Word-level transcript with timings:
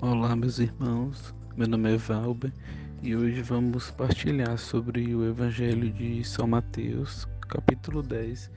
Olá, 0.00 0.36
meus 0.36 0.58
irmãos. 0.58 1.34
Meu 1.56 1.66
nome 1.66 1.94
é 1.94 1.96
Valber 1.96 2.52
e 3.02 3.16
hoje 3.16 3.42
vamos 3.42 3.90
partilhar 3.90 4.58
sobre 4.58 5.14
o 5.14 5.26
Evangelho 5.26 5.90
de 5.90 6.22
São 6.22 6.46
Mateus, 6.46 7.26
capítulo 7.48 8.02
10, 8.02 8.50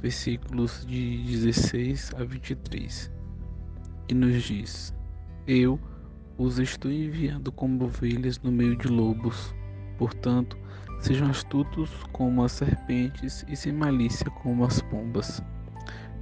versículos 0.00 0.86
de 0.86 1.22
16 1.24 2.12
a 2.16 2.24
23. 2.24 3.10
E 4.08 4.14
nos 4.14 4.42
diz: 4.42 4.94
Eu 5.46 5.80
os 6.38 6.58
estou 6.58 6.90
enviando 6.90 7.50
como 7.50 7.84
ovelhas 7.84 8.38
no 8.40 8.52
meio 8.52 8.76
de 8.76 8.88
lobos. 8.88 9.54
Portanto, 9.98 10.56
sejam 11.00 11.28
astutos 11.28 11.90
como 12.12 12.44
as 12.44 12.52
serpentes 12.52 13.44
e 13.48 13.56
sem 13.56 13.72
malícia 13.72 14.30
como 14.30 14.64
as 14.64 14.80
pombas. 14.82 15.42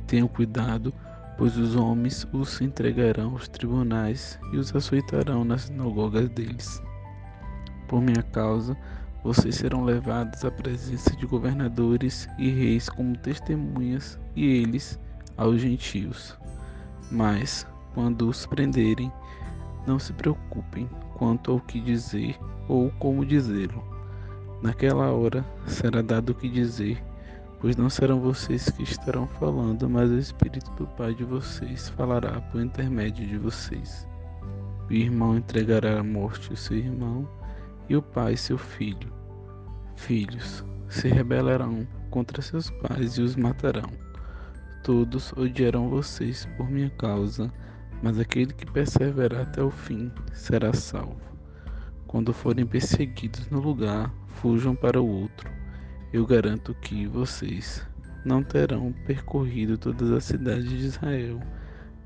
Tenham 0.07 0.29
cuidado 0.29 0.93
pois 1.37 1.57
os 1.57 1.75
homens 1.75 2.27
os 2.33 2.61
entregarão 2.61 3.33
aos 3.33 3.49
tribunais 3.49 4.39
e 4.53 4.57
os 4.57 4.75
açoitarão 4.75 5.45
nas 5.45 5.63
sinagogas 5.63 6.29
deles. 6.31 6.83
Por 7.89 8.01
minha 8.01 8.23
causa, 8.23 8.77
vocês 9.25 9.57
serão 9.57 9.85
levados 9.85 10.45
à 10.45 10.51
presença 10.51 11.15
de 11.17 11.27
governadores 11.27 12.29
e 12.39 12.51
reis 12.51 12.89
como 12.89 13.17
testemunhas, 13.19 14.19
e 14.35 14.47
eles 14.47 14.99
aos 15.37 15.61
gentios. 15.61 16.39
Mas, 17.11 17.67
quando 17.95 18.29
os 18.29 18.47
prenderem, 18.47 19.13
não 19.87 19.99
se 19.99 20.13
preocupem 20.13 20.89
quanto 21.15 21.53
ao 21.53 21.61
que 21.61 21.81
dizer 21.81 22.39
ou 22.69 22.91
como 22.99 23.27
dizê-lo. 23.27 23.83
Naquela 24.63 25.11
hora 25.11 25.45
será 25.67 26.03
dado 26.03 26.31
o 26.31 26.35
que 26.35 26.49
dizer 26.49 27.03
pois 27.63 27.77
não 27.77 27.89
serão 27.89 28.19
vocês 28.19 28.69
que 28.71 28.83
estarão 28.83 29.25
falando, 29.25 29.89
mas 29.89 30.11
o 30.11 30.19
Espírito 30.19 30.69
do 30.73 30.85
Pai 30.85 31.15
de 31.15 31.23
vocês 31.23 31.89
falará 31.91 32.41
por 32.41 32.61
intermédio 32.61 33.25
de 33.25 33.39
vocês. 33.39 34.05
O 34.91 34.93
irmão 34.93 35.37
entregará 35.37 36.01
à 36.01 36.03
morte 36.03 36.53
o 36.53 36.57
seu 36.57 36.77
irmão, 36.77 37.27
e 37.89 37.95
o 37.95 38.03
pai 38.03 38.37
seu 38.37 38.59
filho. 38.59 39.13
Filhos 39.95 40.65
se 40.89 41.07
rebelarão 41.07 41.87
contra 42.11 42.43
seus 42.43 42.69
pais 42.69 43.17
e 43.17 43.23
os 43.23 43.37
matarão. 43.37 43.91
Todos 44.83 45.33
odiarão 45.37 45.89
vocês 45.89 46.49
por 46.57 46.69
minha 46.69 46.91
causa, 46.91 47.53
mas 48.03 48.19
aquele 48.19 48.53
que 48.53 48.67
perseverar 48.67 49.43
até 49.43 49.63
o 49.63 49.71
fim 49.71 50.11
será 50.33 50.73
salvo. 50.73 51.21
Quando 52.09 52.33
forem 52.33 52.67
perseguidos 52.67 53.49
no 53.51 53.61
lugar, 53.61 54.13
fujam 54.27 54.75
para 54.75 55.01
o 55.01 55.07
outro 55.07 55.62
eu 56.13 56.27
garanto 56.27 56.75
que 56.75 57.07
vocês 57.07 57.83
não 58.25 58.43
terão 58.43 58.93
percorrido 59.07 59.79
todas 59.79 60.11
as 60.11 60.25
cidades 60.25 60.69
de 60.69 60.87
Israel 60.87 61.41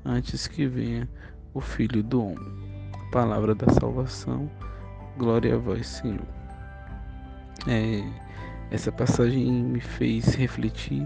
antes 0.05 0.47
que 0.47 0.65
venha 0.65 1.09
o 1.53 1.59
Filho 1.59 2.01
do 2.01 2.23
Homem. 2.23 2.89
Palavra 3.11 3.53
da 3.53 3.69
salvação, 3.73 4.49
glória 5.17 5.55
a 5.55 5.57
vós, 5.57 5.87
Senhor. 5.87 6.25
É, 7.67 8.01
essa 8.71 8.91
passagem 8.93 9.51
me 9.51 9.81
fez 9.81 10.35
refletir, 10.35 11.05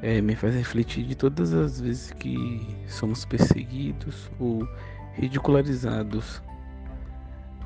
é, 0.00 0.20
me 0.20 0.36
faz 0.36 0.54
refletir 0.54 1.04
de 1.04 1.16
todas 1.16 1.52
as 1.52 1.80
vezes 1.80 2.12
que 2.12 2.76
somos 2.86 3.24
perseguidos 3.24 4.30
ou 4.38 4.66
ridicularizados 5.14 6.40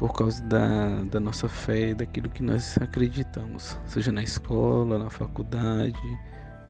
por 0.01 0.15
causa 0.15 0.43
da, 0.45 1.03
da 1.11 1.21
nossa 1.21 1.47
fé, 1.47 1.93
daquilo 1.93 2.31
que 2.31 2.43
nós 2.43 2.79
acreditamos, 2.81 3.79
seja 3.85 4.11
na 4.11 4.23
escola, 4.23 4.99
na 4.99 5.11
faculdade, 5.11 6.19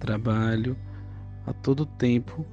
trabalho, 0.01 0.77
a 1.47 1.53
todo 1.53 1.87
tempo 1.87 2.45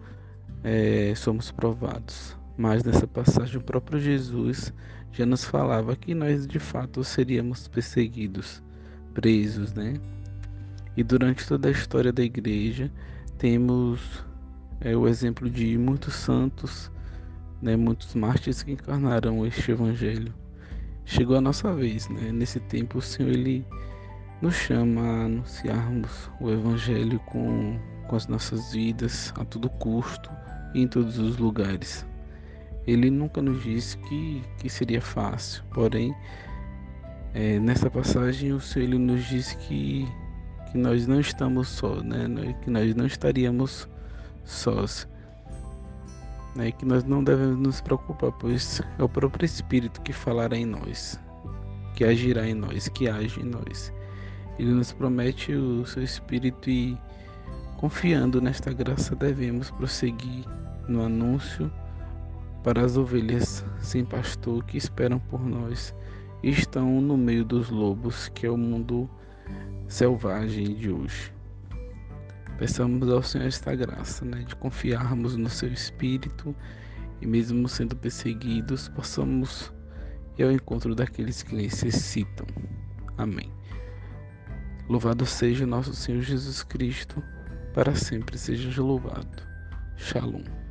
é, 0.64 1.16
somos 1.16 1.50
provados. 1.50 2.38
Mas 2.56 2.84
nessa 2.84 3.08
passagem 3.08 3.58
o 3.58 3.64
próprio 3.64 4.00
Jesus 4.00 4.72
já 5.12 5.26
nos 5.26 5.44
falava 5.44 5.96
que 5.96 6.14
nós 6.14 6.46
de 6.46 6.60
fato 6.60 7.04
seríamos 7.04 7.68
perseguidos, 7.68 8.62
presos, 9.16 9.74
né? 9.74 9.96
E 10.96 11.04
durante 11.04 11.48
toda 11.48 11.70
a 11.70 11.72
história 11.72 12.14
da 12.14 12.22
igreja 12.22 12.92
temos 13.40 14.24
é, 14.80 14.96
o 14.96 15.08
exemplo 15.08 15.50
de 15.50 15.76
muitos 15.76 16.14
santos, 16.14 16.92
né, 17.64 17.76
muitos 17.76 18.14
mártires 18.14 18.62
que 18.62 18.74
encarnaram 18.74 19.44
este 19.44 19.72
evangelho 19.72 20.32
chegou 21.08 21.38
a 21.38 21.42
nossa 21.42 21.74
vez, 21.74 22.10
né? 22.10 22.32
Nesse 22.34 22.60
tempo 22.60 22.98
o 23.00 23.02
Senhor 23.02 23.32
ele 23.32 23.66
nos 24.42 24.56
chama 24.56 25.02
a 25.02 25.26
anunciarmos 25.26 26.30
o 26.40 26.52
evangelho 26.52 27.18
com, 27.22 27.80
com 28.08 28.16
as 28.16 28.28
nossas 28.28 28.74
vidas 28.74 29.34
a 29.40 29.46
todo 29.46 29.70
custo 29.70 30.30
e 30.76 30.82
em 30.82 30.88
todos 30.88 31.18
os 31.18 31.38
lugares. 31.38 32.06
Ele 32.86 33.10
nunca 33.10 33.42
nos 33.42 33.64
disse 33.64 33.98
que, 33.98 34.44
que 34.60 34.70
seria 34.70 35.02
fácil, 35.02 35.64
porém 35.74 36.14
é, 37.34 37.58
nessa 37.58 37.90
passagem 37.90 38.52
o 38.52 38.60
Senhor 38.60 38.86
ele 38.86 38.98
nos 38.98 39.26
disse 39.26 39.58
que, 39.58 40.06
que 40.72 40.78
nós 40.78 41.08
não 41.08 41.22
estamos 41.22 41.70
só, 41.70 42.02
né? 42.02 42.28
Que 42.64 42.70
nós 42.70 42.94
não 42.96 43.06
estaríamos 43.06 43.88
sós 44.44 45.08
né, 46.58 46.72
que 46.72 46.86
nós 46.86 47.04
não 47.04 47.24
devemos 47.24 47.60
nos 47.60 47.80
preocupar, 47.80 48.32
pois 48.32 48.82
é 48.98 49.04
o 49.04 49.08
próprio 49.08 49.46
Espírito 49.46 50.02
que 50.02 50.12
falará 50.12 50.58
em 50.58 50.66
nós, 50.66 51.20
que 51.96 52.04
agirá 52.04 52.48
em 52.48 52.56
nós, 52.56 52.90
que 52.90 53.08
age 53.08 53.40
em 53.40 53.46
nós. 53.46 53.94
Ele 54.58 54.72
nos 54.72 54.92
promete 54.92 55.54
o 55.54 55.86
seu 55.86 56.02
Espírito 56.02 56.68
e, 56.68 56.98
confiando 57.78 58.42
nesta 58.42 58.74
graça, 58.74 59.16
devemos 59.16 59.70
prosseguir 59.70 60.46
no 60.88 61.04
anúncio 61.04 61.72
para 62.64 62.84
as 62.84 62.98
ovelhas 62.98 63.64
sem 63.80 64.04
pastor 64.04 64.64
que 64.66 64.78
esperam 64.78 65.20
por 65.20 65.40
nós 65.46 65.94
e 66.42 66.50
estão 66.50 67.00
no 67.00 67.16
meio 67.16 67.46
dos 67.46 67.70
lobos, 67.70 68.30
que 68.30 68.48
é 68.48 68.50
o 68.50 68.58
mundo 68.58 69.08
selvagem 69.88 70.74
de 70.74 70.92
hoje. 70.92 71.37
Peçamos 72.58 73.08
ao 73.10 73.22
Senhor 73.22 73.48
esta 73.48 73.76
graça, 73.76 74.26
né, 74.26 74.40
de 74.40 74.56
confiarmos 74.56 75.36
no 75.36 75.50
seu 75.50 75.72
Espírito 75.72 76.56
e, 77.22 77.28
mesmo 77.28 77.68
sendo 77.70 77.96
perseguidos, 77.96 78.90
possamos 78.90 79.72
ir 80.38 80.44
ao 80.44 80.52
encontro 80.52 80.96
daqueles 80.96 81.44
que 81.44 81.56
necessitam. 81.56 82.48
Amém. 83.18 83.52
Louvado 84.90 85.26
seja 85.26 85.68
nosso 85.68 85.94
Senhor 85.94 86.22
Jesus 86.22 86.64
Cristo, 86.64 87.22
para 87.74 87.94
sempre 87.94 88.38
seja 88.38 88.82
louvado. 88.82 89.44
Shalom. 89.96 90.67